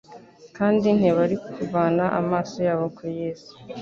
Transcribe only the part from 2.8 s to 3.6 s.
kuri Yesu